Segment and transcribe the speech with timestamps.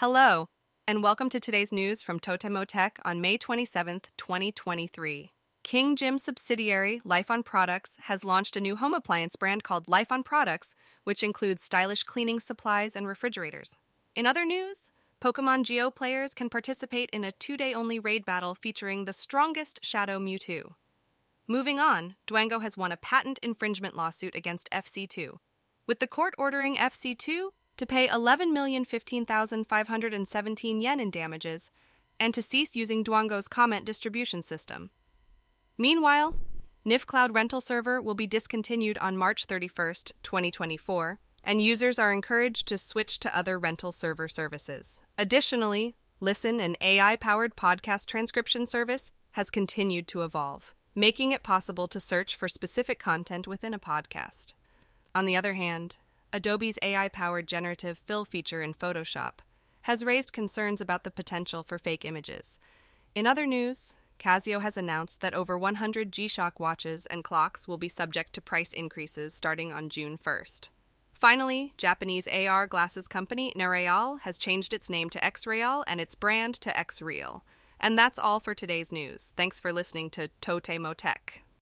[0.00, 0.48] Hello,
[0.86, 5.32] and welcome to today's news from Totemo Tech on May 27th, 2023.
[5.64, 10.12] King Jim subsidiary Life on Products has launched a new home appliance brand called Life
[10.12, 13.76] on Products, which includes stylish cleaning supplies and refrigerators.
[14.14, 18.54] In other news, Pokemon Go players can participate in a two day only raid battle
[18.54, 20.74] featuring the strongest Shadow Mewtwo.
[21.48, 25.38] Moving on, Dwango has won a patent infringement lawsuit against FC2,
[25.88, 27.48] with the court ordering FC2
[27.78, 31.70] to pay 11,015,517 yen in damages
[32.20, 34.90] and to cease using Dwango's comment distribution system.
[35.78, 36.34] Meanwhile,
[36.84, 42.68] NIF Cloud Rental Server will be discontinued on March 31st, 2024, and users are encouraged
[42.68, 45.00] to switch to other rental server services.
[45.16, 51.86] Additionally, Listen, an AI powered podcast transcription service, has continued to evolve, making it possible
[51.86, 54.54] to search for specific content within a podcast.
[55.14, 55.98] On the other hand,
[56.32, 59.40] Adobe's AI powered generative fill feature in Photoshop
[59.82, 62.58] has raised concerns about the potential for fake images.
[63.14, 67.78] In other news, Casio has announced that over 100 G Shock watches and clocks will
[67.78, 70.68] be subject to price increases starting on June 1st.
[71.14, 76.54] Finally, Japanese AR glasses company Nreal has changed its name to X-Real and its brand
[76.56, 77.44] to X-Real.
[77.80, 79.32] And that's all for today's news.
[79.36, 81.42] Thanks for listening to Totemo Tech.